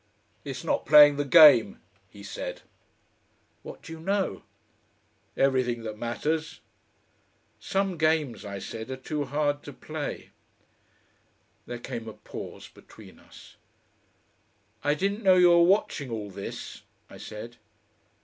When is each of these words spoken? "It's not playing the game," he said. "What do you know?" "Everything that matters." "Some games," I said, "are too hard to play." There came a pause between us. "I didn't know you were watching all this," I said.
"It's 0.43 0.63
not 0.63 0.87
playing 0.87 1.17
the 1.17 1.25
game," 1.25 1.79
he 2.09 2.23
said. 2.23 2.63
"What 3.61 3.83
do 3.83 3.93
you 3.93 3.99
know?" 3.99 4.41
"Everything 5.37 5.83
that 5.83 5.95
matters." 5.95 6.59
"Some 7.59 7.99
games," 7.99 8.43
I 8.43 8.57
said, 8.57 8.89
"are 8.89 8.97
too 8.97 9.25
hard 9.25 9.61
to 9.61 9.71
play." 9.71 10.31
There 11.67 11.77
came 11.77 12.07
a 12.07 12.13
pause 12.13 12.67
between 12.67 13.19
us. 13.19 13.57
"I 14.83 14.95
didn't 14.95 15.21
know 15.21 15.35
you 15.35 15.51
were 15.51 15.61
watching 15.61 16.09
all 16.09 16.31
this," 16.31 16.81
I 17.07 17.19
said. 17.19 17.57